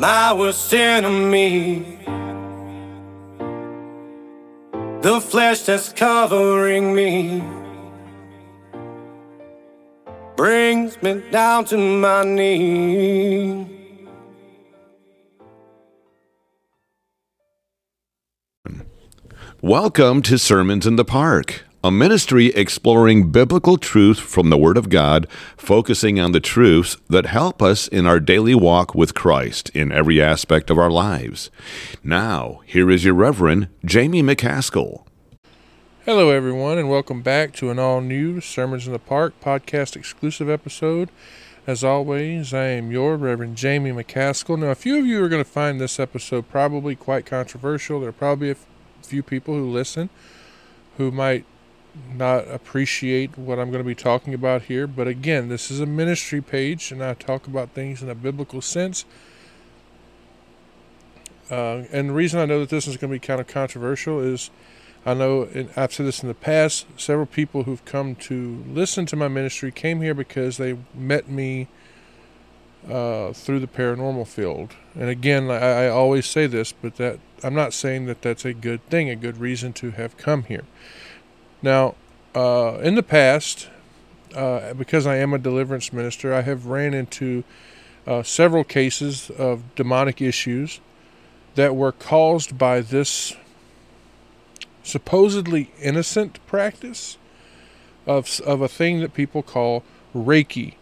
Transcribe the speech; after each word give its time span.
my 0.00 0.32
worst 0.32 0.72
enemy. 0.72 1.98
The 5.02 5.20
flesh 5.20 5.60
that's 5.60 5.92
covering 5.92 6.94
me 6.94 7.44
brings 10.36 11.02
me 11.02 11.22
down 11.30 11.66
to 11.66 11.76
my 11.76 12.24
knees. 12.24 13.66
Welcome 19.60 20.22
to 20.22 20.38
Sermons 20.38 20.86
in 20.86 20.96
the 20.96 21.04
Park, 21.04 21.66
a 21.82 21.90
ministry 21.90 22.48
exploring 22.48 23.30
biblical 23.30 23.78
truth 23.78 24.20
from 24.20 24.50
the 24.50 24.58
Word 24.58 24.76
of 24.76 24.90
God, 24.90 25.26
focusing 25.56 26.20
on 26.20 26.32
the 26.32 26.40
truths 26.40 26.98
that 27.08 27.24
help 27.24 27.62
us 27.62 27.88
in 27.88 28.04
our 28.04 28.20
daily 28.20 28.54
walk 28.54 28.94
with 28.94 29.14
Christ 29.14 29.70
in 29.70 29.90
every 29.90 30.20
aspect 30.20 30.68
of 30.68 30.78
our 30.78 30.90
lives. 30.90 31.50
Now, 32.04 32.60
here 32.66 32.90
is 32.90 33.06
your 33.06 33.14
Reverend 33.14 33.68
Jamie 33.82 34.22
McCaskill. 34.22 35.04
Hello, 36.04 36.28
everyone, 36.28 36.76
and 36.76 36.90
welcome 36.90 37.22
back 37.22 37.54
to 37.54 37.70
an 37.70 37.78
all 37.78 38.02
new 38.02 38.42
Sermons 38.42 38.86
in 38.86 38.92
the 38.92 38.98
Park 38.98 39.32
podcast 39.40 39.96
exclusive 39.96 40.50
episode. 40.50 41.08
As 41.66 41.82
always, 41.82 42.52
I 42.52 42.64
am 42.64 42.90
your 42.90 43.16
Reverend 43.16 43.56
Jamie 43.56 43.92
McCaskill. 43.92 44.58
Now, 44.58 44.66
a 44.66 44.74
few 44.74 44.98
of 44.98 45.06
you 45.06 45.24
are 45.24 45.30
going 45.30 45.42
to 45.42 45.50
find 45.50 45.80
this 45.80 45.98
episode 45.98 46.50
probably 46.50 46.94
quite 46.94 47.24
controversial. 47.24 48.00
There 48.00 48.10
are 48.10 48.12
probably 48.12 48.50
a 48.50 48.56
few 49.02 49.22
people 49.22 49.54
who 49.54 49.70
listen 49.70 50.10
who 50.98 51.10
might 51.10 51.46
not 52.14 52.48
appreciate 52.48 53.36
what 53.38 53.58
I'm 53.58 53.70
going 53.70 53.82
to 53.82 53.88
be 53.88 53.94
talking 53.94 54.34
about 54.34 54.62
here. 54.62 54.86
But 54.86 55.08
again, 55.08 55.48
this 55.48 55.70
is 55.70 55.80
a 55.80 55.86
ministry 55.86 56.40
page, 56.40 56.92
and 56.92 57.02
I 57.02 57.14
talk 57.14 57.46
about 57.46 57.70
things 57.70 58.02
in 58.02 58.08
a 58.08 58.14
biblical 58.14 58.60
sense. 58.60 59.04
Uh, 61.50 61.84
and 61.92 62.10
the 62.10 62.14
reason 62.14 62.40
I 62.40 62.46
know 62.46 62.60
that 62.60 62.68
this 62.68 62.86
is 62.86 62.96
going 62.96 63.12
to 63.12 63.18
be 63.18 63.24
kind 63.24 63.40
of 63.40 63.46
controversial 63.46 64.20
is 64.20 64.50
I 65.04 65.14
know, 65.14 65.48
I've 65.76 65.94
said 65.94 66.04
this 66.04 66.22
in 66.22 66.28
the 66.28 66.34
past, 66.34 66.86
several 66.98 67.26
people 67.26 67.62
who've 67.62 67.84
come 67.86 68.14
to 68.16 68.62
listen 68.68 69.06
to 69.06 69.16
my 69.16 69.28
ministry 69.28 69.72
came 69.72 70.02
here 70.02 70.12
because 70.12 70.58
they 70.58 70.76
met 70.94 71.28
me 71.28 71.68
uh, 72.86 73.32
through 73.32 73.60
the 73.60 73.66
paranormal 73.66 74.26
field. 74.26 74.74
And 74.94 75.08
again, 75.08 75.50
I, 75.50 75.84
I 75.84 75.88
always 75.88 76.26
say 76.26 76.46
this, 76.46 76.72
but 76.72 76.96
that 76.96 77.18
I'm 77.42 77.54
not 77.54 77.72
saying 77.72 78.06
that 78.06 78.20
that's 78.20 78.44
a 78.44 78.52
good 78.52 78.84
thing, 78.88 79.08
a 79.08 79.16
good 79.16 79.38
reason 79.38 79.72
to 79.74 79.92
have 79.92 80.18
come 80.18 80.44
here. 80.44 80.64
Now, 81.62 81.94
uh, 82.34 82.78
in 82.82 82.94
the 82.94 83.02
past, 83.02 83.68
uh, 84.34 84.74
because 84.74 85.06
I 85.06 85.16
am 85.16 85.32
a 85.32 85.38
deliverance 85.38 85.92
minister, 85.92 86.32
I 86.32 86.42
have 86.42 86.66
ran 86.66 86.94
into 86.94 87.44
uh, 88.06 88.22
several 88.22 88.64
cases 88.64 89.30
of 89.30 89.74
demonic 89.74 90.20
issues 90.20 90.80
that 91.54 91.76
were 91.76 91.92
caused 91.92 92.56
by 92.56 92.80
this 92.80 93.36
supposedly 94.82 95.70
innocent 95.80 96.44
practice 96.46 97.18
of, 98.06 98.40
of 98.40 98.62
a 98.62 98.68
thing 98.68 99.00
that 99.00 99.12
people 99.12 99.42
call 99.42 99.82
Reiki, 100.14 100.74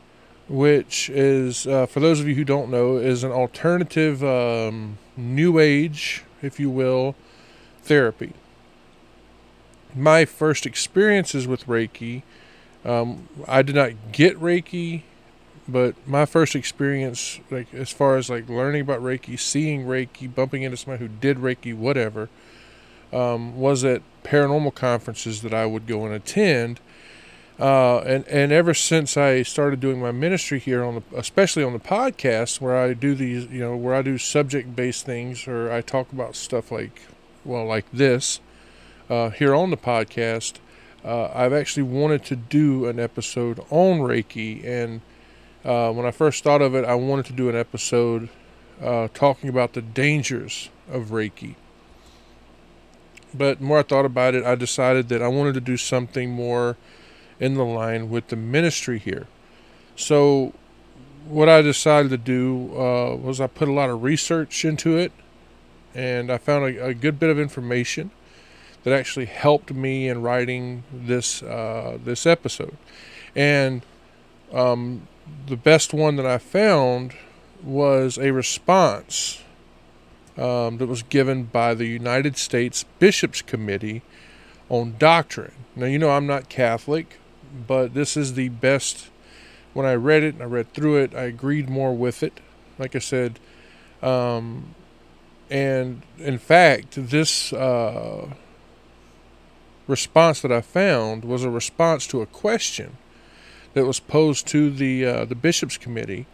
which 0.49 1.11
is, 1.11 1.67
uh, 1.67 1.87
for 1.87 2.01
those 2.01 2.21
of 2.21 2.29
you 2.29 2.35
who 2.35 2.45
don't 2.45 2.71
know, 2.71 2.97
is 2.97 3.25
an 3.25 3.33
alternative 3.33 4.23
um, 4.23 4.99
New 5.17 5.59
Age 5.59 6.23
if 6.43 6.61
you 6.61 6.71
will, 6.71 7.15
therapy. 7.83 8.33
My 9.95 10.25
first 10.25 10.67
experiences 10.67 11.47
with 11.47 11.67
Reiki, 11.67 12.23
um, 12.85 13.29
I 13.47 13.63
did 13.63 13.75
not 13.75 13.93
get 14.13 14.39
Reiki, 14.39 15.03
but 15.67 15.95
my 16.07 16.25
first 16.25 16.55
experience, 16.55 17.41
like 17.51 17.73
as 17.75 17.91
far 17.91 18.17
as 18.17 18.31
like 18.31 18.49
learning 18.49 18.83
about 18.83 19.01
Reiki, 19.03 19.39
seeing 19.39 19.85
Reiki, 19.85 20.33
bumping 20.33 20.63
into 20.63 20.77
somebody 20.77 21.05
who 21.05 21.09
did 21.09 21.39
Reiki, 21.39 21.75
whatever, 21.75 22.29
um, 23.13 23.59
was 23.59 23.85
at 23.85 24.03
paranormal 24.25 24.75
conferences 24.75 25.43
that 25.43 25.53
I 25.53 25.67
would 25.67 25.87
go 25.87 26.05
and 26.05 26.15
attend. 26.15 26.81
Uh, 27.59 27.99
and 28.01 28.27
and 28.29 28.53
ever 28.53 28.73
since 28.73 29.17
I 29.17 29.43
started 29.43 29.81
doing 29.81 30.01
my 30.01 30.13
ministry 30.13 30.61
here 30.61 30.85
on 30.85 30.95
the, 30.97 31.03
especially 31.17 31.65
on 31.65 31.73
the 31.73 31.81
podcast, 31.81 32.61
where 32.61 32.77
I 32.77 32.93
do 32.95 33.17
these, 33.17 33.47
you 33.47 33.59
know, 33.61 33.75
where 33.77 33.97
I 33.97 34.03
do 34.03 34.17
subject-based 34.17 35.05
things, 35.05 35.49
or 35.49 35.73
I 35.73 35.81
talk 35.81 36.13
about 36.13 36.37
stuff 36.37 36.71
like, 36.71 37.03
well, 37.45 37.67
like 37.67 37.87
this, 37.93 38.39
uh, 39.09 39.31
here 39.31 39.55
on 39.55 39.71
the 39.71 39.77
podcast, 39.77 40.55
uh, 41.05 41.31
I've 41.35 41.53
actually 41.53 41.85
wanted 41.85 42.25
to 42.27 42.37
do 42.37 42.87
an 42.87 42.99
episode 42.99 43.61
on 43.71 44.01
Reiki, 44.01 44.65
and 44.65 45.01
uh, 45.65 45.93
when 45.93 46.07
I 46.07 46.11
first 46.11 46.45
thought 46.45 46.63
of 46.63 46.75
it, 46.75 46.85
I 46.85 46.95
wanted 46.95 47.27
to 47.27 47.33
do 47.33 47.49
an 47.49 47.57
episode 47.57 48.29
uh, 48.83 49.09
talking 49.15 49.49
about 49.49 49.73
the 49.73 49.83
dangers 49.83 50.69
of 50.91 51.07
Reiki. 51.07 51.55
But 53.35 53.61
more 53.61 53.79
I 53.79 53.83
thought 53.83 54.05
about 54.05 54.35
it, 54.35 54.45
I 54.45 54.55
decided 54.55 55.09
that 55.09 55.23
I 55.23 55.29
wanted 55.29 55.55
to 55.55 55.61
do 55.61 55.77
something 55.77 56.31
more 56.31 56.77
in 57.39 57.55
the 57.55 57.65
line 57.65 58.11
with 58.11 58.29
the 58.29 58.37
ministry 58.37 58.99
here. 58.99 59.27
So, 59.97 60.55
what 61.27 61.49
I 61.49 61.61
decided 61.61 62.11
to 62.11 62.17
do 62.17 62.73
uh, 62.75 63.17
was 63.17 63.41
I 63.41 63.47
put 63.47 63.69
a 63.69 63.73
lot 63.73 63.91
of 63.91 64.03
research 64.03 64.65
into 64.65 64.97
it, 64.97 65.13
and 65.95 66.31
I 66.31 66.39
found 66.39 66.65
a, 66.65 66.87
a, 66.87 66.95
good 66.95 67.19
bit 67.19 67.29
of 67.29 67.39
information 67.39 68.11
that 68.89 68.99
actually 68.99 69.27
helped 69.27 69.73
me 69.73 70.09
in 70.09 70.23
writing 70.23 70.83
this 70.93 71.43
uh, 71.43 71.99
this 72.03 72.27
episode. 72.27 72.77
And 73.37 73.83
um, 74.53 75.07
the 75.47 75.57
best 75.57 75.93
one 75.93 76.17
that 76.17 76.27
I 76.27 76.39
found 76.39 77.15
was 77.63 78.19
a 78.19 78.33
response 78.33 79.43
um, 80.39 80.79
that 80.79 80.87
was 80.87 81.03
given 81.03 81.45
by 81.45 81.75
the 81.75 81.87
United 81.87 82.37
States 82.37 82.85
Bishops 82.99 83.43
Committee 83.43 84.03
on 84.69 84.97
Doctrine. 84.99 85.53
Now, 85.77 85.87
you 85.87 85.99
know, 85.99 86.11
I'm 86.11 86.27
not 86.27 86.49
Catholic, 86.49 87.19
but 87.67 87.95
this 87.95 88.17
is 88.17 88.35
the 88.35 88.49
best. 88.49 89.11
When 89.75 89.85
I 89.85 89.95
read 89.95 90.23
it, 90.23 90.35
and 90.35 90.43
I 90.43 90.47
read 90.47 90.73
through 90.73 90.97
it, 90.97 91.15
I 91.15 91.25
agreed 91.25 91.69
more 91.69 91.95
with 91.95 92.23
it. 92.23 92.41
Like 92.79 92.97
I 92.97 93.01
said, 93.01 93.39
um, 94.03 94.75
and 95.51 96.03
in 96.19 96.39
fact, 96.39 96.95
this 96.97 97.53
uh, 97.53 98.31
response 99.89 100.41
that 100.43 100.53
I 100.53 100.61
found 100.61 101.25
was 101.25 101.43
a 101.43 101.51
response 101.51 102.07
to 102.09 102.21
a 102.21 102.27
question 102.27 102.97
that 103.75 103.87
was 103.87 103.99
posed 103.99 104.47
to 104.49 104.71
the 104.71 105.05
uh, 105.05 105.25
the 105.25 105.35
bishops' 105.35 105.77
committee 105.77 106.27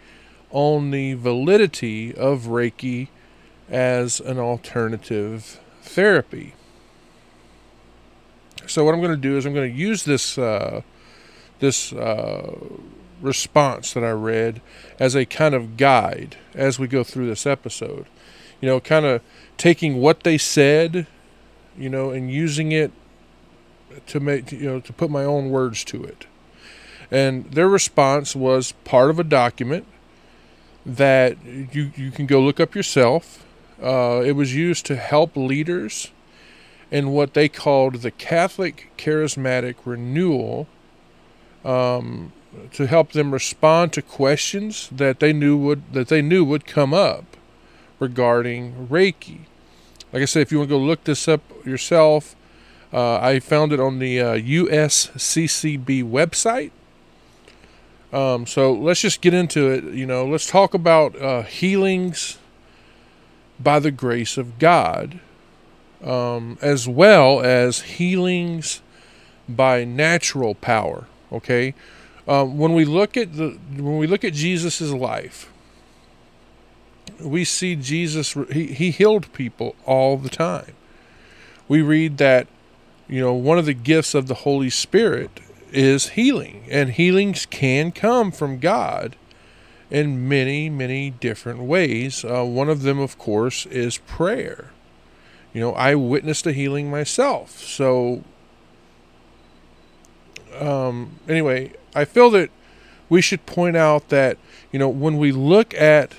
on 0.51 0.91
the 0.91 1.15
validity 1.15 2.15
of 2.15 2.43
Reiki 2.45 3.09
as 3.69 4.21
an 4.21 4.39
alternative 4.39 5.61
therapy. 5.83 6.55
So 8.67 8.85
what 8.85 8.95
I'm 8.95 9.01
going 9.01 9.11
to 9.11 9.17
do 9.17 9.37
is 9.37 9.47
I'm 9.47 9.55
going 9.55 9.71
to 9.71 9.79
use 9.79 10.05
this 10.05 10.39
uh, 10.39 10.83
this 11.61 11.93
uh, 11.93 12.57
response 13.21 13.93
that 13.93 14.05
I 14.05 14.11
read 14.11 14.61
as 14.99 15.15
a 15.15 15.25
kind 15.25 15.55
of 15.55 15.77
guide 15.77 16.37
as 16.55 16.79
we 16.79 16.87
go 16.87 17.05
through 17.05 17.27
this 17.27 17.47
episode. 17.47 18.07
You 18.61 18.69
know, 18.69 18.81
kind 18.81 19.05
of 19.05 19.23
taking 19.57 19.97
what 19.97 20.23
they 20.23 20.39
said, 20.39 21.07
you 21.77 21.89
know, 21.89 22.11
and 22.11 22.31
using 22.31 22.73
it 22.73 22.93
to 24.07 24.21
make, 24.21 24.53
you 24.53 24.67
know, 24.67 24.81
to 24.81 24.93
put 24.93 25.11
my 25.11 25.25
own 25.25 25.51
words 25.51 25.85
to 25.85 26.03
it. 26.05 26.27
And 27.11 27.51
their 27.53 27.69
response 27.69 28.35
was 28.35 28.73
part 28.85 29.11
of 29.11 29.19
a 29.19 29.25
document 29.25 29.87
that 30.85 31.37
you, 31.45 31.93
you 31.97 32.11
can 32.11 32.27
go 32.27 32.41
look 32.41 32.61
up 32.61 32.75
yourself. 32.75 33.47
Uh, 33.83 34.23
it 34.25 34.33
was 34.33 34.55
used 34.55 34.87
to 34.87 34.97
help 34.97 35.37
leaders 35.37 36.11
in 36.91 37.11
what 37.11 37.35
they 37.35 37.49
called 37.49 37.97
the 37.97 38.11
Catholic 38.11 38.91
Charismatic 38.97 39.77
Renewal 39.85 40.69
um, 41.65 42.33
to 42.73 42.87
help 42.87 43.13
them 43.13 43.33
respond 43.33 43.93
to 43.93 44.03
questions 44.03 44.89
that 44.93 45.21
they 45.21 45.33
knew 45.33 45.57
would 45.57 45.93
that 45.93 46.09
they 46.09 46.23
knew 46.23 46.45
would 46.45 46.67
come 46.67 46.95
up 46.95 47.25
regarding 47.99 48.87
Reiki. 48.89 49.41
Like 50.13 50.23
I 50.23 50.27
said, 50.27 50.43
if 50.43 50.53
you 50.53 50.59
want 50.59 50.71
to 50.71 50.77
go 50.77 50.81
look 50.81 51.05
this 51.05 51.27
up 51.27 51.41
yourself, 51.65 52.37
uh, 52.95 53.19
I 53.21 53.41
found 53.41 53.73
it 53.73 53.81
on 53.81 53.99
the 53.99 54.21
uh, 54.21 54.35
USCCB 54.37 56.09
website. 56.09 56.71
Um, 58.13 58.47
so 58.47 58.73
let's 58.73 59.01
just 59.01 59.21
get 59.21 59.35
into 59.35 59.69
it. 59.69 59.83
You 59.93 60.07
know, 60.07 60.25
let's 60.25 60.47
talk 60.47 60.75
about 60.75 61.21
uh, 61.21 61.43
healings 61.43 62.39
by 63.59 63.81
the 63.81 63.91
grace 63.91 64.39
of 64.39 64.61
God, 64.61 65.19
um, 66.05 66.57
as 66.63 66.87
well 66.87 67.41
as 67.41 67.81
healings 67.81 68.81
by 69.49 69.83
natural 69.85 70.55
power. 70.55 71.09
Okay, 71.33 71.75
um, 72.29 72.59
when 72.59 72.75
we 72.75 72.85
look 72.85 73.17
at 73.17 73.37
the 73.37 73.59
when 73.75 73.99
we 73.99 74.07
look 74.07 74.23
at 74.23 74.35
Jesus's 74.35 74.95
life, 74.95 75.53
we 77.21 77.45
see 77.45 77.75
Jesus. 77.75 78.35
He 78.53 78.69
he 78.69 78.93
healed 78.93 79.33
people 79.33 79.75
all 79.85 80.17
the 80.17 80.29
time. 80.29 80.75
We 81.67 81.83
read 81.83 82.19
that 82.19 82.47
you 83.09 83.21
know 83.21 83.33
one 83.35 83.59
of 83.59 83.67
the 83.67 83.75
gifts 83.75 84.15
of 84.15 84.27
the 84.27 84.35
Holy 84.35 84.71
Spirit 84.71 85.41
is 85.73 86.11
healing, 86.11 86.65
and 86.71 86.91
healings 86.91 87.47
can 87.47 87.93
come 87.93 88.31
from 88.31 88.59
God. 88.59 89.17
in 89.91 90.29
many, 90.29 90.69
many 90.69 91.11
different 91.11 91.61
ways. 91.61 92.25
Uh, 92.25 92.45
one 92.45 92.69
of 92.69 92.83
them, 92.83 92.99
of 92.99 93.19
course, 93.19 93.67
is 93.67 93.99
prayer. 93.99 94.71
You 95.53 95.61
know, 95.61 95.73
I 95.75 95.95
witnessed 95.95 96.47
a 96.47 96.53
healing 96.53 96.91
myself. 96.91 97.61
So, 97.61 98.25
um, 100.59 101.21
anyway, 101.29 101.73
I 101.95 102.05
feel 102.05 102.31
that 102.31 102.51
we 103.09 103.21
should 103.21 103.47
point 103.47 103.77
out 103.77 104.09
that, 104.09 104.37
you 104.73 104.79
know, 104.79 104.89
when 104.89 105.17
we 105.17 105.31
look 105.31 105.75
at 105.75 106.15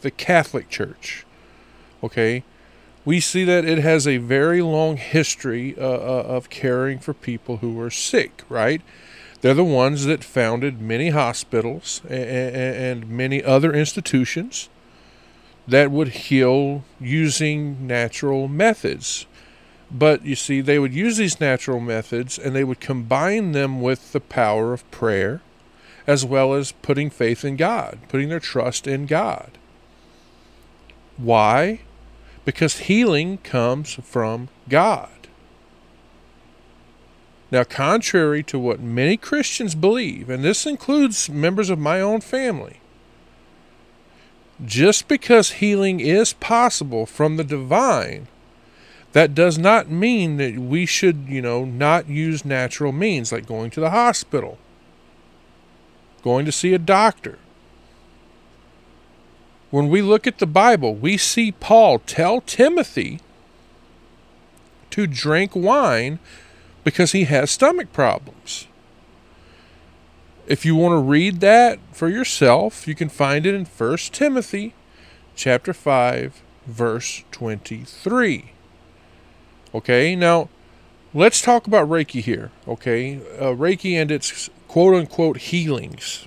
the 0.00 0.10
Catholic 0.10 0.68
Church, 0.68 1.24
okay, 2.02 2.42
we 3.04 3.20
see 3.20 3.44
that 3.44 3.64
it 3.64 3.78
has 3.78 4.06
a 4.06 4.18
very 4.18 4.62
long 4.62 4.96
history 4.96 5.74
uh, 5.76 5.82
uh, 5.82 6.24
of 6.26 6.50
caring 6.50 6.98
for 6.98 7.12
people 7.12 7.58
who 7.58 7.80
are 7.80 7.90
sick, 7.90 8.44
right? 8.48 8.80
They're 9.40 9.54
the 9.54 9.64
ones 9.64 10.04
that 10.04 10.22
founded 10.22 10.80
many 10.80 11.10
hospitals 11.10 12.00
and, 12.08 12.54
and 12.54 13.08
many 13.08 13.42
other 13.42 13.72
institutions 13.72 14.68
that 15.66 15.90
would 15.90 16.08
heal 16.08 16.84
using 17.00 17.86
natural 17.86 18.46
methods. 18.46 19.26
But 19.90 20.24
you 20.24 20.36
see, 20.36 20.60
they 20.60 20.78
would 20.78 20.94
use 20.94 21.16
these 21.16 21.40
natural 21.40 21.80
methods 21.80 22.38
and 22.38 22.54
they 22.54 22.64
would 22.64 22.80
combine 22.80 23.52
them 23.52 23.80
with 23.80 24.12
the 24.12 24.20
power 24.20 24.72
of 24.72 24.88
prayer 24.90 25.42
as 26.06 26.24
well 26.24 26.54
as 26.54 26.72
putting 26.72 27.10
faith 27.10 27.44
in 27.44 27.56
God, 27.56 27.98
putting 28.08 28.28
their 28.28 28.40
trust 28.40 28.86
in 28.86 29.06
God. 29.06 29.58
Why? 31.16 31.80
Because 32.44 32.78
healing 32.80 33.38
comes 33.38 33.94
from 33.94 34.48
God. 34.68 35.08
Now, 37.52 37.64
contrary 37.64 38.42
to 38.44 38.58
what 38.58 38.80
many 38.80 39.18
Christians 39.18 39.74
believe, 39.74 40.30
and 40.30 40.42
this 40.42 40.64
includes 40.64 41.28
members 41.28 41.68
of 41.68 41.78
my 41.78 42.00
own 42.00 42.22
family, 42.22 42.80
just 44.64 45.06
because 45.06 45.52
healing 45.52 46.00
is 46.00 46.32
possible 46.32 47.04
from 47.04 47.36
the 47.36 47.44
divine, 47.44 48.28
that 49.12 49.34
does 49.34 49.58
not 49.58 49.90
mean 49.90 50.38
that 50.38 50.56
we 50.58 50.86
should, 50.86 51.26
you 51.28 51.42
know, 51.42 51.66
not 51.66 52.08
use 52.08 52.44
natural 52.44 52.92
means 52.92 53.32
like 53.32 53.44
going 53.44 53.70
to 53.70 53.80
the 53.80 53.90
hospital, 53.90 54.56
going 56.22 56.46
to 56.46 56.52
see 56.52 56.72
a 56.72 56.78
doctor. 56.78 57.38
When 59.72 59.88
we 59.88 60.02
look 60.02 60.26
at 60.26 60.36
the 60.36 60.46
Bible, 60.46 60.94
we 60.94 61.16
see 61.16 61.50
Paul 61.50 61.98
tell 62.00 62.42
Timothy 62.42 63.20
to 64.90 65.06
drink 65.06 65.56
wine 65.56 66.18
because 66.84 67.12
he 67.12 67.24
has 67.24 67.50
stomach 67.50 67.90
problems. 67.90 68.66
If 70.46 70.66
you 70.66 70.76
want 70.76 70.92
to 70.92 70.98
read 70.98 71.40
that 71.40 71.78
for 71.90 72.10
yourself, 72.10 72.86
you 72.86 72.94
can 72.94 73.08
find 73.08 73.46
it 73.46 73.54
in 73.54 73.64
1 73.64 73.96
Timothy 74.12 74.74
chapter 75.34 75.72
5 75.72 76.42
verse 76.66 77.24
23. 77.30 78.52
Okay? 79.74 80.14
Now, 80.14 80.50
let's 81.14 81.40
talk 81.40 81.66
about 81.66 81.88
Reiki 81.88 82.20
here, 82.20 82.50
okay? 82.68 83.22
Uh, 83.38 83.54
Reiki 83.54 83.94
and 83.94 84.10
its 84.10 84.50
quote 84.68 84.94
unquote 84.94 85.38
healings. 85.38 86.26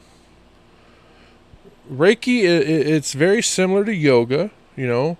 Reiki 1.91 2.43
it's 2.43 3.13
very 3.13 3.41
similar 3.41 3.85
to 3.85 3.93
yoga, 3.93 4.51
you 4.75 4.87
know. 4.87 5.17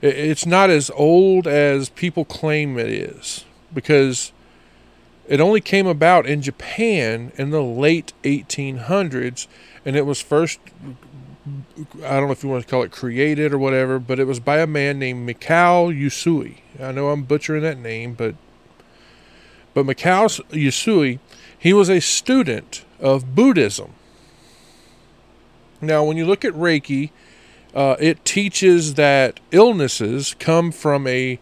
It's 0.00 0.46
not 0.46 0.68
as 0.68 0.90
old 0.90 1.46
as 1.46 1.88
people 1.88 2.24
claim 2.24 2.78
it 2.78 2.88
is 2.88 3.44
because 3.72 4.32
it 5.28 5.40
only 5.40 5.60
came 5.60 5.86
about 5.86 6.26
in 6.26 6.42
Japan 6.42 7.32
in 7.36 7.50
the 7.50 7.62
late 7.62 8.12
1800s, 8.24 9.46
and 9.84 9.96
it 9.96 10.04
was 10.04 10.20
first, 10.20 10.58
I 12.04 12.18
don't 12.18 12.26
know 12.26 12.32
if 12.32 12.42
you 12.42 12.50
want 12.50 12.64
to 12.64 12.68
call 12.68 12.82
it 12.82 12.90
created 12.90 13.52
or 13.52 13.58
whatever, 13.58 14.00
but 14.00 14.18
it 14.18 14.26
was 14.26 14.40
by 14.40 14.58
a 14.58 14.66
man 14.66 14.98
named 14.98 15.28
Mikao 15.28 15.96
Usui. 15.96 16.58
I 16.80 16.90
know 16.90 17.10
I'm 17.10 17.22
butchering 17.22 17.62
that 17.62 17.78
name, 17.78 18.14
but 18.14 18.34
but 19.74 19.86
Mikao 19.86 20.42
Usui, 20.50 21.20
he 21.56 21.72
was 21.72 21.88
a 21.88 22.00
student 22.00 22.84
of 23.00 23.34
Buddhism. 23.34 23.94
Now, 25.82 26.04
when 26.04 26.16
you 26.16 26.24
look 26.24 26.44
at 26.44 26.52
Reiki, 26.52 27.10
uh, 27.74 27.96
it 27.98 28.24
teaches 28.24 28.94
that 28.94 29.40
illnesses 29.50 30.36
come 30.38 30.70
from 30.70 31.08
a 31.08 31.40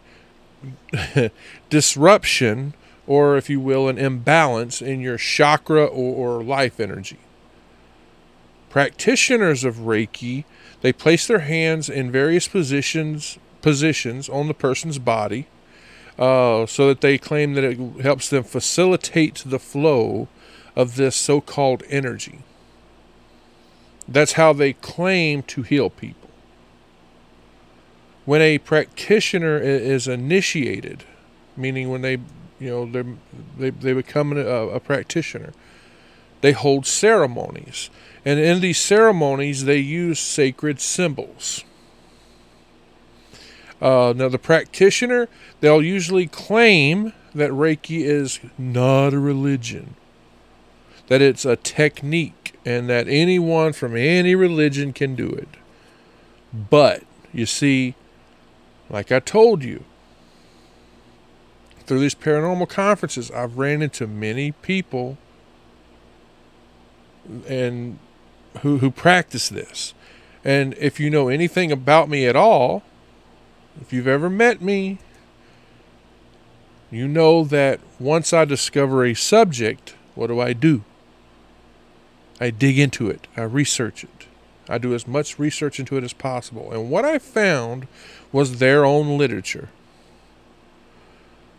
disruption 1.68 2.72
or, 3.06 3.36
if 3.36 3.50
you 3.50 3.60
will, 3.60 3.86
an 3.86 3.98
imbalance 3.98 4.80
in 4.80 5.00
your 5.00 5.18
chakra 5.18 5.84
or, 5.84 6.38
or 6.38 6.42
life 6.42 6.80
energy. 6.80 7.18
Practitioners 8.70 9.62
of 9.62 9.76
Reiki, 9.76 10.44
they 10.80 10.92
place 10.92 11.26
their 11.26 11.40
hands 11.40 11.90
in 11.90 12.10
various 12.10 12.48
positions 12.48 13.38
positions 13.60 14.26
on 14.30 14.48
the 14.48 14.54
person's 14.54 14.98
body, 14.98 15.46
uh, 16.18 16.64
so 16.64 16.88
that 16.88 17.02
they 17.02 17.18
claim 17.18 17.52
that 17.52 17.64
it 17.64 17.78
helps 18.00 18.30
them 18.30 18.42
facilitate 18.42 19.42
the 19.44 19.58
flow 19.58 20.28
of 20.74 20.96
this 20.96 21.14
so-called 21.14 21.82
energy. 21.90 22.38
That's 24.10 24.32
how 24.32 24.52
they 24.52 24.72
claim 24.72 25.42
to 25.44 25.62
heal 25.62 25.88
people. 25.88 26.28
When 28.24 28.42
a 28.42 28.58
practitioner 28.58 29.58
is 29.58 30.06
initiated, 30.08 31.04
meaning 31.56 31.88
when 31.88 32.02
they 32.02 32.18
you 32.58 32.68
know 32.68 33.06
they 33.56 33.70
they 33.70 33.92
become 33.92 34.36
a, 34.36 34.40
a 34.40 34.80
practitioner 34.80 35.52
they 36.40 36.52
hold 36.52 36.86
ceremonies. 36.86 37.90
And 38.24 38.38
in 38.38 38.60
these 38.60 38.80
ceremonies 38.80 39.64
they 39.64 39.78
use 39.78 40.18
sacred 40.18 40.80
symbols. 40.80 41.64
Uh, 43.80 44.12
now 44.14 44.28
the 44.28 44.38
practitioner 44.38 45.28
they'll 45.60 45.82
usually 45.82 46.26
claim 46.26 47.12
that 47.34 47.50
reiki 47.50 48.02
is 48.02 48.40
not 48.58 49.14
a 49.14 49.18
religion 49.18 49.94
that 51.06 51.22
it's 51.22 51.44
a 51.44 51.56
technique 51.56 52.39
and 52.64 52.88
that 52.88 53.08
anyone 53.08 53.72
from 53.72 53.96
any 53.96 54.34
religion 54.34 54.92
can 54.92 55.14
do 55.14 55.28
it 55.28 55.48
but 56.52 57.02
you 57.32 57.46
see 57.46 57.94
like 58.90 59.10
i 59.10 59.18
told 59.18 59.62
you 59.62 59.84
through 61.90 61.98
these 61.98 62.14
paranormal 62.14 62.68
conferences, 62.68 63.32
I've 63.32 63.58
ran 63.58 63.82
into 63.82 64.06
many 64.06 64.52
people 64.52 65.18
and 67.48 67.98
who 68.60 68.78
who 68.78 68.92
practice 68.92 69.48
this. 69.48 69.92
And 70.44 70.74
if 70.78 71.00
you 71.00 71.10
know 71.10 71.26
anything 71.26 71.72
about 71.72 72.08
me 72.08 72.28
at 72.28 72.36
all, 72.36 72.84
if 73.80 73.92
you've 73.92 74.06
ever 74.06 74.30
met 74.30 74.62
me, 74.62 74.98
you 76.92 77.08
know 77.08 77.42
that 77.42 77.80
once 77.98 78.32
I 78.32 78.44
discover 78.44 79.04
a 79.04 79.14
subject, 79.14 79.96
what 80.14 80.28
do 80.28 80.38
I 80.38 80.52
do? 80.52 80.84
I 82.40 82.50
dig 82.50 82.78
into 82.78 83.08
it. 83.10 83.26
I 83.36 83.42
research 83.42 84.02
it. 84.02 84.26
I 84.68 84.78
do 84.78 84.94
as 84.94 85.06
much 85.06 85.38
research 85.38 85.78
into 85.78 85.96
it 85.96 86.04
as 86.04 86.12
possible. 86.12 86.72
And 86.72 86.90
what 86.90 87.04
I 87.04 87.18
found 87.18 87.86
was 88.32 88.58
their 88.58 88.84
own 88.84 89.18
literature. 89.18 89.68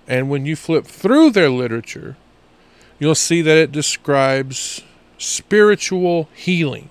And 0.07 0.29
when 0.29 0.45
you 0.45 0.55
flip 0.55 0.85
through 0.85 1.31
their 1.31 1.50
literature, 1.50 2.17
you'll 3.00 3.15
see 3.15 3.41
that 3.41 3.57
it 3.57 3.71
describes 3.71 4.81
spiritual 5.17 6.29
healing. 6.33 6.89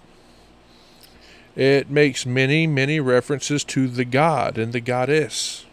It 1.57 1.91
makes 1.91 2.25
many, 2.25 2.67
many 2.67 3.01
references 3.01 3.65
to 3.65 3.89
the 3.89 4.05
God 4.05 4.57
and 4.57 4.73
the 4.73 4.81
goddess, 4.81 5.67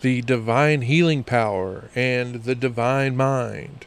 the 0.00 0.22
divine 0.22 0.82
healing 0.82 1.24
power, 1.24 1.90
and 1.94 2.42
the 2.44 2.54
divine 2.54 3.16
mind. 3.16 3.86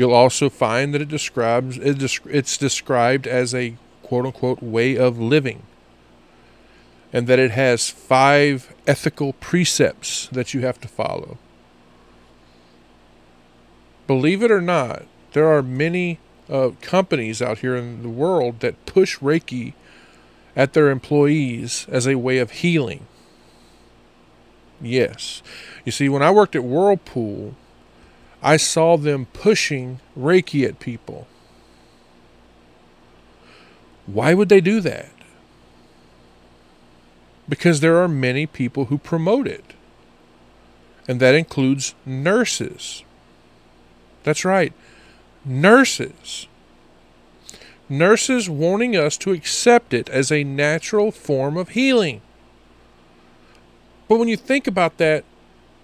You'll 0.00 0.14
also 0.14 0.48
find 0.48 0.94
that 0.94 1.02
it 1.02 1.08
describes 1.08 1.76
it's 1.76 2.56
described 2.56 3.26
as 3.26 3.54
a 3.54 3.76
quote 4.02 4.24
unquote 4.24 4.62
way 4.62 4.96
of 4.96 5.18
living 5.18 5.64
and 7.12 7.26
that 7.26 7.38
it 7.38 7.50
has 7.50 7.90
five 7.90 8.72
ethical 8.86 9.34
precepts 9.34 10.26
that 10.28 10.54
you 10.54 10.62
have 10.62 10.80
to 10.80 10.88
follow 10.88 11.36
believe 14.06 14.42
it 14.42 14.50
or 14.50 14.62
not, 14.62 15.02
there 15.34 15.46
are 15.46 15.62
many 15.62 16.18
uh, 16.48 16.70
companies 16.80 17.42
out 17.42 17.58
here 17.58 17.76
in 17.76 18.02
the 18.02 18.08
world 18.08 18.60
that 18.60 18.86
push 18.86 19.18
Reiki 19.18 19.74
at 20.56 20.72
their 20.72 20.88
employees 20.88 21.86
as 21.88 22.08
a 22.08 22.16
way 22.16 22.38
of 22.38 22.50
healing. 22.50 23.06
Yes. 24.80 25.42
You 25.84 25.92
see, 25.92 26.08
when 26.08 26.22
I 26.22 26.30
worked 26.30 26.56
at 26.56 26.64
Whirlpool, 26.64 27.54
I 28.42 28.56
saw 28.56 28.96
them 28.96 29.26
pushing 29.26 30.00
Reiki 30.18 30.66
at 30.66 30.80
people. 30.80 31.26
Why 34.06 34.34
would 34.34 34.48
they 34.48 34.60
do 34.60 34.80
that? 34.80 35.10
Because 37.48 37.80
there 37.80 37.98
are 38.02 38.08
many 38.08 38.46
people 38.46 38.86
who 38.86 38.98
promote 38.98 39.46
it. 39.46 39.74
And 41.06 41.20
that 41.20 41.34
includes 41.34 41.94
nurses. 42.06 43.04
That's 44.22 44.44
right. 44.44 44.72
Nurses. 45.44 46.46
Nurses 47.88 48.48
warning 48.48 48.96
us 48.96 49.16
to 49.18 49.32
accept 49.32 49.92
it 49.92 50.08
as 50.08 50.30
a 50.30 50.44
natural 50.44 51.10
form 51.10 51.56
of 51.56 51.70
healing. 51.70 52.20
But 54.08 54.18
when 54.18 54.28
you 54.28 54.36
think 54.36 54.66
about 54.66 54.98
that, 54.98 55.24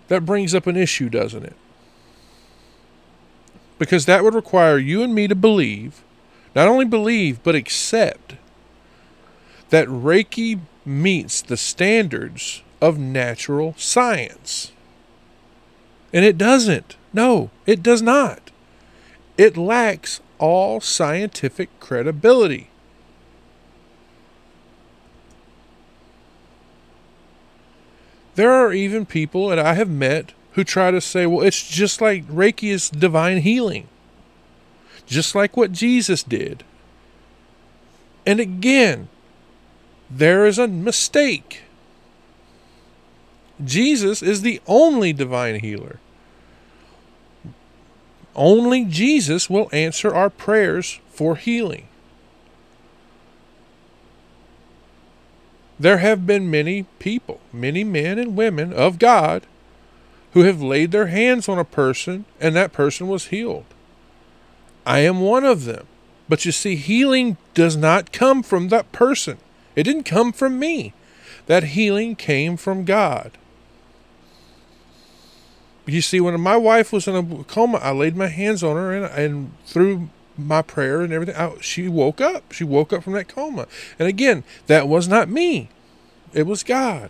that 0.08 0.24
brings 0.24 0.54
up 0.54 0.66
an 0.66 0.76
issue, 0.76 1.08
doesn't 1.08 1.44
it? 1.44 1.56
Because 3.78 4.06
that 4.06 4.24
would 4.24 4.34
require 4.34 4.78
you 4.78 5.02
and 5.02 5.14
me 5.14 5.28
to 5.28 5.34
believe, 5.34 6.02
not 6.54 6.68
only 6.68 6.84
believe, 6.84 7.42
but 7.42 7.54
accept 7.54 8.34
that 9.70 9.88
Reiki 9.88 10.60
meets 10.84 11.42
the 11.42 11.56
standards 11.56 12.62
of 12.80 12.98
natural 12.98 13.74
science. 13.76 14.72
And 16.12 16.24
it 16.24 16.38
doesn't. 16.38 16.96
No, 17.12 17.50
it 17.66 17.82
does 17.82 18.00
not. 18.00 18.50
It 19.36 19.56
lacks 19.56 20.20
all 20.38 20.80
scientific 20.80 21.68
credibility. 21.80 22.70
There 28.34 28.52
are 28.52 28.72
even 28.72 29.06
people 29.06 29.48
that 29.48 29.58
I 29.58 29.74
have 29.74 29.88
met 29.88 30.32
who 30.56 30.64
try 30.64 30.90
to 30.90 31.02
say, 31.02 31.26
well, 31.26 31.46
it's 31.46 31.68
just 31.68 32.00
like 32.00 32.26
Reiki 32.28 32.70
is 32.70 32.88
divine 32.88 33.42
healing, 33.42 33.86
just 35.06 35.34
like 35.34 35.54
what 35.54 35.70
Jesus 35.70 36.22
did. 36.22 36.64
And 38.24 38.40
again, 38.40 39.08
there 40.10 40.46
is 40.46 40.58
a 40.58 40.66
mistake. 40.66 41.60
Jesus 43.62 44.22
is 44.22 44.40
the 44.40 44.62
only 44.66 45.12
divine 45.12 45.60
healer. 45.60 46.00
Only 48.34 48.86
Jesus 48.86 49.50
will 49.50 49.68
answer 49.72 50.14
our 50.14 50.30
prayers 50.30 51.00
for 51.10 51.36
healing. 51.36 51.86
There 55.78 55.98
have 55.98 56.26
been 56.26 56.50
many 56.50 56.84
people, 56.98 57.40
many 57.52 57.84
men 57.84 58.18
and 58.18 58.34
women 58.34 58.72
of 58.72 58.98
God, 58.98 59.42
who 60.36 60.42
have 60.42 60.60
laid 60.60 60.90
their 60.90 61.06
hands 61.06 61.48
on 61.48 61.58
a 61.58 61.64
person 61.64 62.26
and 62.38 62.54
that 62.54 62.70
person 62.70 63.08
was 63.08 63.28
healed. 63.28 63.64
I 64.84 64.98
am 64.98 65.22
one 65.22 65.46
of 65.46 65.64
them. 65.64 65.86
But 66.28 66.44
you 66.44 66.52
see, 66.52 66.76
healing 66.76 67.38
does 67.54 67.74
not 67.74 68.12
come 68.12 68.42
from 68.42 68.68
that 68.68 68.92
person. 68.92 69.38
It 69.74 69.84
didn't 69.84 70.02
come 70.02 70.32
from 70.32 70.58
me. 70.58 70.92
That 71.46 71.64
healing 71.64 72.16
came 72.16 72.58
from 72.58 72.84
God. 72.84 73.30
You 75.86 76.02
see, 76.02 76.20
when 76.20 76.38
my 76.38 76.58
wife 76.58 76.92
was 76.92 77.08
in 77.08 77.16
a 77.16 77.44
coma, 77.44 77.78
I 77.78 77.92
laid 77.92 78.14
my 78.14 78.26
hands 78.26 78.62
on 78.62 78.76
her, 78.76 78.92
and, 78.92 79.06
and 79.06 79.52
through 79.64 80.10
my 80.36 80.60
prayer 80.60 81.00
and 81.00 81.14
everything, 81.14 81.36
I, 81.36 81.54
she 81.62 81.88
woke 81.88 82.20
up. 82.20 82.52
She 82.52 82.62
woke 82.62 82.92
up 82.92 83.04
from 83.04 83.14
that 83.14 83.28
coma. 83.28 83.68
And 83.98 84.06
again, 84.06 84.44
that 84.66 84.86
was 84.86 85.08
not 85.08 85.30
me, 85.30 85.70
it 86.34 86.42
was 86.42 86.62
God. 86.62 87.08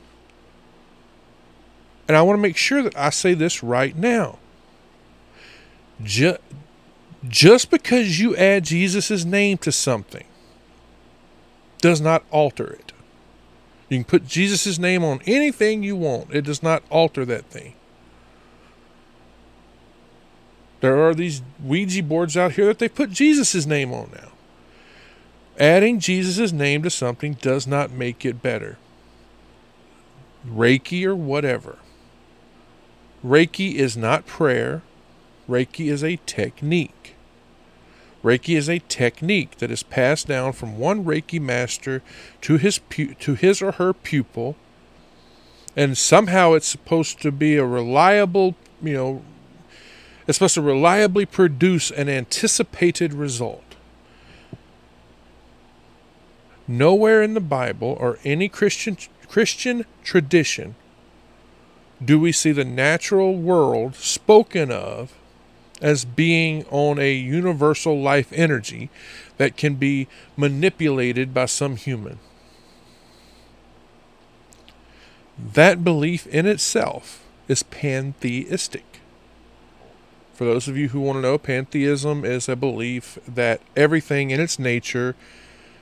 And 2.09 2.17
I 2.17 2.23
want 2.23 2.39
to 2.39 2.43
make 2.43 2.57
sure 2.57 2.83
that 2.83 2.97
I 2.97 3.11
say 3.11 3.35
this 3.35 3.63
right 3.63 3.97
now. 3.97 4.39
Just, 6.03 6.41
just 7.27 7.71
because 7.71 8.21
you 8.21 8.37
add 8.37 8.65
Jesus' 8.65 9.25
name 9.25 9.59
to 9.59 9.73
something 9.73 10.27
does 11.81 12.01
not 12.01 12.25
alter 12.31 12.67
it. 12.73 12.93
You 13.89 13.99
can 13.99 14.05
put 14.05 14.27
Jesus' 14.27 14.79
name 14.79 15.05
on 15.05 15.21
anything 15.27 15.83
you 15.83 15.97
want, 15.97 16.35
it 16.35 16.43
does 16.43 16.63
not 16.63 16.83
alter 16.91 17.25
that 17.25 17.47
thing. 17.47 17.75
There 20.81 20.99
are 21.09 21.15
these 21.15 21.43
Ouija 21.63 22.03
boards 22.03 22.37
out 22.37 22.53
here 22.53 22.67
that 22.67 22.79
they 22.79 22.89
put 22.89 23.11
Jesus' 23.11 23.67
name 23.67 23.93
on 23.93 24.11
now. 24.13 24.29
Adding 25.59 26.01
Jesus' 26.01 26.53
name 26.53 26.83
to 26.83 26.91
something 26.91 27.35
does 27.35 27.67
not 27.67 27.91
make 27.91 28.25
it 28.25 28.43
better. 28.43 28.77
Reiki 30.47 31.05
or 31.05 31.17
whatever. 31.17 31.79
Reiki 33.25 33.75
is 33.75 33.96
not 33.96 34.26
prayer. 34.26 34.82
Reiki 35.49 35.90
is 35.90 36.04
a 36.04 36.18
technique. 36.26 37.14
Reiki 38.23 38.56
is 38.56 38.68
a 38.68 38.80
technique 38.80 39.58
that 39.58 39.70
is 39.70 39.82
passed 39.82 40.26
down 40.26 40.52
from 40.52 40.78
one 40.78 41.04
Reiki 41.04 41.40
master 41.40 42.02
to 42.40 42.56
his 42.56 42.78
pu- 42.78 43.14
to 43.14 43.35
his 43.35 43.62
or 43.62 43.73
her 43.73 43.92
pupil, 43.92 44.56
and 45.76 45.96
somehow 45.96 46.52
it's 46.52 46.66
supposed 46.66 47.20
to 47.23 47.30
be 47.30 47.56
a 47.56 47.64
reliable, 47.64 48.56
you 48.82 48.94
know, 48.94 49.23
it's 50.26 50.38
supposed 50.38 50.54
to 50.54 50.62
reliably 50.62 51.25
produce 51.25 51.90
an 51.92 52.08
anticipated 52.08 53.14
result. 53.14 53.62
Nowhere 56.66 57.23
in 57.23 57.35
the 57.35 57.40
Bible 57.40 57.96
or 58.00 58.18
any 58.25 58.49
Christian 58.49 58.96
Christian 59.28 59.85
tradition 60.02 60.75
do 62.05 62.21
we 62.21 62.33
see 62.33 62.53
the 62.53 62.65
natural 62.65 63.35
world 63.35 63.95
spoken 63.95 64.71
of 64.71 65.15
as 65.81 66.05
being 66.05 66.65
on 66.71 66.99
a 66.99 67.12
universal 67.12 68.00
life 68.00 68.33
energy 68.33 68.91
that 69.37 69.57
can 69.57 69.75
be 69.75 70.09
manipulated 70.37 71.35
by 71.35 71.47
some 71.47 71.76
human. 71.76 72.19
That 75.38 75.85
belief 75.85 76.26
in 76.29 76.47
itself 76.47 77.23
is 77.47 77.62
pantheistic. 77.62 79.00
For 80.33 80.45
those 80.45 80.69
of 80.69 80.76
you 80.76 80.88
who 80.88 81.00
want 81.00 81.19
to 81.19 81.23
know, 81.23 81.38
pantheism 81.38 82.25
is 82.25 82.49
a 82.49 82.57
belief 82.57 83.19
that 83.26 83.61
everything 83.75 84.31
in 84.31 84.41
its 84.41 84.59
nature, 84.59 85.15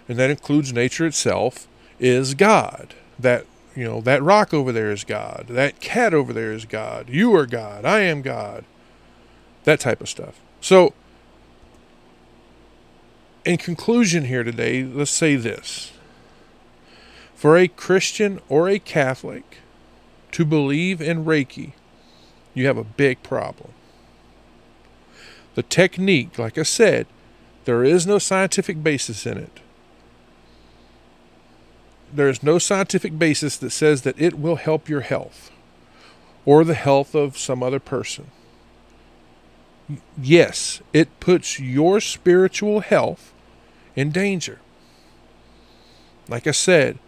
and 0.09 0.19
that 0.19 0.31
includes 0.31 0.73
nature 0.73 1.07
itself, 1.07 1.69
is 2.01 2.35
God. 2.35 2.95
That 3.19 3.47
you 3.75 3.85
know, 3.85 4.01
that 4.03 4.23
rock 4.23 4.55
over 4.55 4.73
there 4.73 4.91
is 4.91 5.05
God. 5.05 5.47
That 5.49 5.81
cat 5.81 6.15
over 6.15 6.33
there 6.33 6.53
is 6.53 6.65
God. 6.65 7.09
You 7.09 7.35
are 7.35 7.47
God. 7.47 7.85
I 7.85 8.01
am 8.01 8.23
God 8.23 8.65
that 9.65 9.81
type 9.81 10.01
of 10.01 10.09
stuff. 10.09 10.41
So, 10.61 10.95
in 13.45 13.57
conclusion, 13.59 14.27
here 14.27 14.45
today, 14.45 14.85
let's 14.85 15.11
say 15.11 15.37
this. 15.37 15.93
For 17.35 17.59
a 17.59 17.69
Christian 17.69 18.41
or 18.49 18.69
a 18.69 18.79
Catholic 18.79 19.59
to 20.33 20.45
believe 20.45 21.01
in 21.01 21.25
Reiki, 21.25 21.73
you 22.55 22.67
have 22.67 22.79
a 22.79 22.85
big 22.85 23.23
problem. 23.23 23.73
The 25.55 25.63
technique, 25.63 26.39
like 26.39 26.57
I 26.57 26.63
said, 26.63 27.07
there 27.65 27.85
is 27.85 28.07
no 28.07 28.19
scientific 28.19 28.83
basis 28.83 29.27
in 29.27 29.39
it. 29.39 29.61
There 32.13 32.29
is 32.29 32.43
no 32.43 32.59
scientific 32.59 33.19
basis 33.19 33.57
that 33.57 33.71
says 33.71 34.03
that 34.03 34.21
it 34.21 34.39
will 34.39 34.57
help 34.57 34.89
your 34.89 35.01
health 35.01 35.51
or 36.45 36.65
the 36.65 36.75
health 36.75 37.15
of 37.15 37.39
some 37.39 37.63
other 37.63 37.81
person 37.81 38.31
yes, 40.21 40.81
it 40.93 41.21
puts 41.21 41.61
your 41.61 42.01
spiritual 42.01 42.81
health 42.81 43.33
in 43.97 44.11
danger. 44.11 44.61
Like 46.29 46.47
I 46.47 46.53
said, 46.53 46.99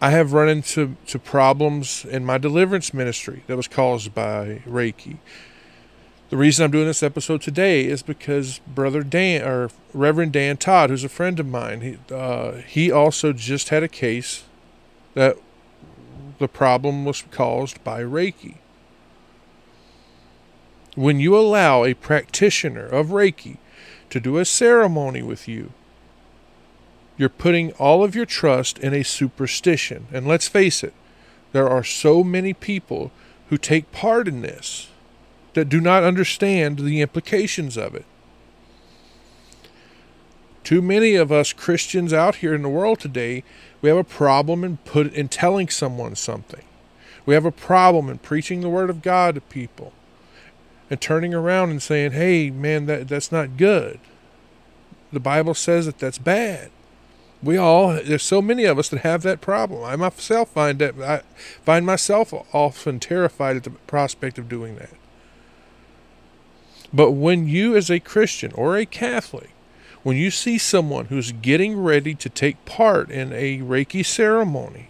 I 0.00 0.10
have 0.10 0.32
run 0.32 0.48
into 0.48 0.96
to 1.06 1.18
problems 1.18 2.04
in 2.04 2.24
my 2.24 2.38
deliverance 2.38 2.94
ministry 2.94 3.44
that 3.46 3.56
was 3.56 3.68
caused 3.68 4.14
by 4.14 4.62
Reiki. 4.66 5.18
The 6.30 6.36
reason 6.36 6.64
I'm 6.64 6.70
doing 6.70 6.86
this 6.86 7.02
episode 7.02 7.42
today 7.42 7.86
is 7.86 8.04
because 8.04 8.60
Brother 8.60 9.02
Dan 9.02 9.42
or 9.42 9.68
Reverend 9.92 10.32
Dan 10.32 10.58
Todd, 10.58 10.88
who's 10.88 11.02
a 11.02 11.08
friend 11.08 11.40
of 11.40 11.46
mine, 11.46 11.80
he 11.80 11.98
uh, 12.14 12.58
he 12.68 12.88
also 12.88 13.32
just 13.32 13.70
had 13.70 13.82
a 13.82 13.88
case 13.88 14.44
that 15.14 15.36
the 16.38 16.46
problem 16.46 17.04
was 17.04 17.24
caused 17.32 17.82
by 17.82 18.02
Reiki. 18.02 18.58
When 20.94 21.18
you 21.18 21.36
allow 21.36 21.82
a 21.82 21.94
practitioner 21.94 22.86
of 22.86 23.08
Reiki 23.08 23.56
to 24.10 24.20
do 24.20 24.38
a 24.38 24.44
ceremony 24.44 25.22
with 25.22 25.48
you, 25.48 25.72
you're 27.16 27.28
putting 27.28 27.72
all 27.72 28.04
of 28.04 28.14
your 28.14 28.26
trust 28.26 28.78
in 28.78 28.94
a 28.94 29.02
superstition. 29.02 30.06
And 30.12 30.28
let's 30.28 30.46
face 30.46 30.84
it, 30.84 30.94
there 31.50 31.68
are 31.68 31.82
so 31.82 32.22
many 32.22 32.54
people 32.54 33.10
who 33.48 33.58
take 33.58 33.90
part 33.90 34.28
in 34.28 34.42
this 34.42 34.90
that 35.54 35.68
do 35.68 35.80
not 35.80 36.04
understand 36.04 36.78
the 36.78 37.00
implications 37.00 37.76
of 37.76 37.94
it. 37.94 38.04
Too 40.62 40.82
many 40.82 41.14
of 41.14 41.32
us 41.32 41.52
Christians 41.52 42.12
out 42.12 42.36
here 42.36 42.54
in 42.54 42.62
the 42.62 42.68
world 42.68 43.00
today, 43.00 43.42
we 43.82 43.88
have 43.88 43.98
a 43.98 44.04
problem 44.04 44.62
in 44.62 44.76
put 44.78 45.12
in 45.12 45.28
telling 45.28 45.68
someone 45.68 46.14
something. 46.14 46.62
We 47.26 47.34
have 47.34 47.44
a 47.44 47.52
problem 47.52 48.08
in 48.08 48.18
preaching 48.18 48.60
the 48.60 48.68
word 48.68 48.90
of 48.90 49.02
God 49.02 49.34
to 49.34 49.40
people 49.40 49.92
and 50.88 51.00
turning 51.00 51.34
around 51.34 51.70
and 51.70 51.82
saying, 51.82 52.12
"Hey, 52.12 52.50
man, 52.50 52.86
that 52.86 53.08
that's 53.08 53.32
not 53.32 53.56
good." 53.56 53.98
The 55.12 55.20
Bible 55.20 55.54
says 55.54 55.86
that 55.86 55.98
that's 55.98 56.18
bad. 56.18 56.70
We 57.42 57.56
all 57.56 57.94
there's 57.94 58.22
so 58.22 58.42
many 58.42 58.64
of 58.64 58.78
us 58.78 58.90
that 58.90 59.00
have 59.00 59.22
that 59.22 59.40
problem. 59.40 59.82
I 59.82 59.96
myself 59.96 60.50
find 60.50 60.78
that 60.78 61.00
I 61.00 61.22
find 61.64 61.86
myself 61.86 62.34
often 62.52 63.00
terrified 63.00 63.56
at 63.56 63.64
the 63.64 63.70
prospect 63.70 64.38
of 64.38 64.48
doing 64.48 64.76
that. 64.76 64.90
But 66.92 67.12
when 67.12 67.46
you 67.46 67.76
as 67.76 67.90
a 67.90 68.00
Christian 68.00 68.52
or 68.52 68.76
a 68.76 68.86
Catholic 68.86 69.50
When 70.02 70.16
you 70.16 70.30
see 70.30 70.56
someone 70.56 71.06
who's 71.06 71.32
getting 71.32 71.78
ready 71.78 72.14
to 72.14 72.28
take 72.28 72.64
part 72.64 73.10
in 73.10 73.32
a 73.32 73.58
Reiki 73.58 74.04
ceremony, 74.04 74.88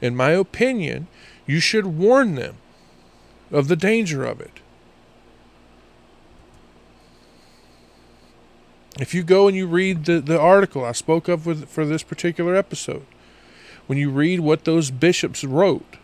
in 0.00 0.14
my 0.14 0.30
opinion, 0.30 1.06
you 1.46 1.58
should 1.58 1.86
warn 1.86 2.34
them 2.34 2.56
of 3.50 3.68
the 3.68 3.76
danger 3.76 4.24
of 4.24 4.40
it. 4.40 4.60
If 9.00 9.14
you 9.14 9.22
go 9.22 9.48
and 9.48 9.56
you 9.56 9.66
read 9.66 10.04
the, 10.04 10.20
the 10.20 10.38
article 10.38 10.84
I 10.84 10.92
spoke 10.92 11.28
of 11.28 11.46
with, 11.46 11.66
for 11.68 11.86
this 11.86 12.02
particular 12.02 12.54
episode, 12.54 13.06
when 13.86 13.96
you 13.96 14.10
read 14.10 14.40
what 14.40 14.64
those 14.64 14.90
bishops 14.90 15.44
wrote, 15.44 15.96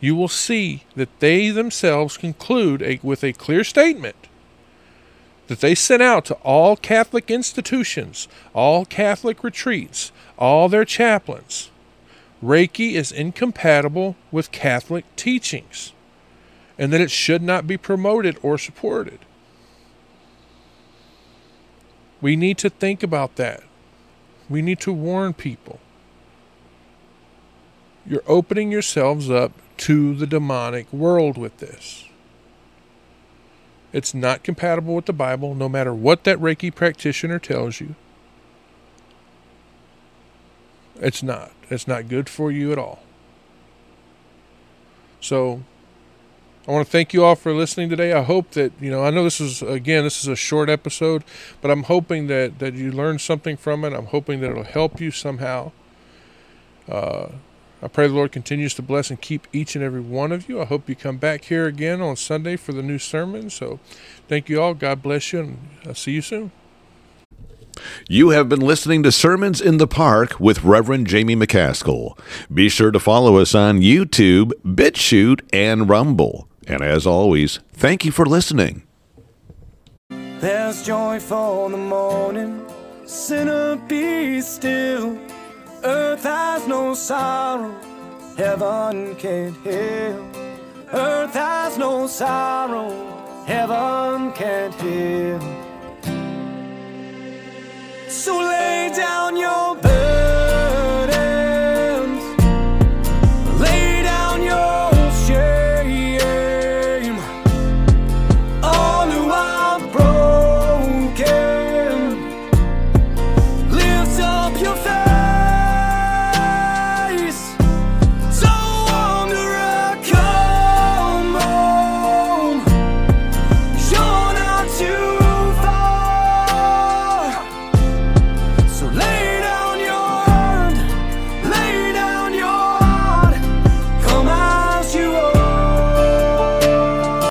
you 0.00 0.14
will 0.14 0.28
see 0.28 0.84
that 0.94 1.20
they 1.20 1.50
themselves 1.50 2.16
conclude 2.16 2.82
a, 2.82 3.00
with 3.02 3.24
a 3.24 3.32
clear 3.32 3.64
statement 3.64 4.16
that 5.48 5.60
they 5.60 5.74
sent 5.74 6.02
out 6.02 6.26
to 6.26 6.34
all 6.36 6.76
Catholic 6.76 7.30
institutions, 7.30 8.28
all 8.54 8.84
Catholic 8.84 9.42
retreats, 9.42 10.12
all 10.38 10.68
their 10.68 10.84
chaplains. 10.84 11.70
Reiki 12.44 12.92
is 12.92 13.10
incompatible 13.10 14.14
with 14.30 14.52
Catholic 14.52 15.04
teachings 15.16 15.92
and 16.78 16.92
that 16.92 17.00
it 17.00 17.10
should 17.10 17.42
not 17.42 17.66
be 17.66 17.76
promoted 17.76 18.38
or 18.42 18.56
supported. 18.56 19.18
We 22.20 22.36
need 22.36 22.58
to 22.58 22.70
think 22.70 23.02
about 23.02 23.36
that. 23.36 23.62
We 24.48 24.62
need 24.62 24.80
to 24.80 24.92
warn 24.92 25.34
people. 25.34 25.80
You're 28.06 28.22
opening 28.26 28.70
yourselves 28.70 29.30
up 29.30 29.52
to 29.78 30.14
the 30.14 30.26
demonic 30.26 30.92
world 30.92 31.38
with 31.38 31.58
this. 31.58 32.04
It's 33.92 34.12
not 34.12 34.42
compatible 34.42 34.94
with 34.94 35.06
the 35.06 35.12
Bible, 35.12 35.54
no 35.54 35.68
matter 35.68 35.94
what 35.94 36.24
that 36.24 36.38
Reiki 36.38 36.74
practitioner 36.74 37.38
tells 37.38 37.80
you. 37.80 37.94
It's 41.00 41.22
not. 41.22 41.52
It's 41.70 41.88
not 41.88 42.08
good 42.08 42.28
for 42.28 42.50
you 42.50 42.72
at 42.72 42.78
all. 42.78 43.02
So, 45.20 45.62
I 46.66 46.72
want 46.72 46.86
to 46.86 46.92
thank 46.92 47.14
you 47.14 47.24
all 47.24 47.34
for 47.34 47.54
listening 47.54 47.88
today. 47.88 48.12
I 48.12 48.22
hope 48.22 48.50
that, 48.50 48.72
you 48.78 48.90
know, 48.90 49.02
I 49.02 49.10
know 49.10 49.24
this 49.24 49.40
is, 49.40 49.62
again, 49.62 50.04
this 50.04 50.20
is 50.20 50.28
a 50.28 50.36
short 50.36 50.68
episode, 50.68 51.24
but 51.62 51.70
I'm 51.70 51.84
hoping 51.84 52.26
that, 52.26 52.58
that 52.58 52.74
you 52.74 52.92
learned 52.92 53.22
something 53.22 53.56
from 53.56 53.84
it. 53.84 53.94
I'm 53.94 54.06
hoping 54.06 54.40
that 54.40 54.50
it'll 54.50 54.64
help 54.64 55.00
you 55.00 55.10
somehow. 55.10 55.72
Uh, 56.86 57.28
I 57.80 57.88
pray 57.88 58.08
the 58.08 58.14
Lord 58.14 58.32
continues 58.32 58.74
to 58.74 58.82
bless 58.82 59.08
and 59.08 59.20
keep 59.20 59.46
each 59.52 59.76
and 59.76 59.84
every 59.84 60.00
one 60.00 60.32
of 60.32 60.48
you. 60.48 60.60
I 60.60 60.64
hope 60.64 60.88
you 60.88 60.96
come 60.96 61.16
back 61.16 61.44
here 61.44 61.66
again 61.66 62.00
on 62.00 62.16
Sunday 62.16 62.56
for 62.56 62.72
the 62.72 62.82
new 62.82 62.98
sermon. 62.98 63.50
So 63.50 63.78
thank 64.26 64.48
you 64.48 64.60
all. 64.60 64.74
God 64.74 65.02
bless 65.02 65.32
you, 65.32 65.40
and 65.40 65.58
I'll 65.86 65.94
see 65.94 66.12
you 66.12 66.22
soon. 66.22 66.50
You 68.08 68.30
have 68.30 68.48
been 68.48 68.60
listening 68.60 69.04
to 69.04 69.12
Sermons 69.12 69.60
in 69.60 69.76
the 69.76 69.86
Park 69.86 70.40
with 70.40 70.64
Reverend 70.64 71.06
Jamie 71.06 71.36
McCaskill. 71.36 72.18
Be 72.52 72.68
sure 72.68 72.90
to 72.90 72.98
follow 72.98 73.36
us 73.36 73.54
on 73.54 73.80
YouTube, 73.80 74.52
BitChute, 74.64 75.42
and 75.52 75.88
Rumble. 75.88 76.48
And 76.66 76.82
as 76.82 77.06
always, 77.06 77.60
thank 77.72 78.04
you 78.04 78.10
for 78.10 78.26
listening. 78.26 78.82
There's 80.10 80.84
joy 80.84 81.20
for 81.20 81.70
the 81.70 81.76
morning, 81.76 82.64
sinner 83.06 83.76
be 83.88 84.40
still. 84.40 85.18
Earth 85.84 86.24
has 86.24 86.66
no 86.66 86.94
sorrow, 86.94 87.74
heaven 88.36 89.14
can't 89.16 89.56
heal. 89.62 90.28
Earth 90.92 91.34
has 91.34 91.78
no 91.78 92.06
sorrow, 92.06 92.90
heaven 93.46 94.32
can't 94.32 94.74
heal. 94.74 95.40
So 98.08 98.38
lay 98.40 98.90
down 98.96 99.36
your 99.36 99.76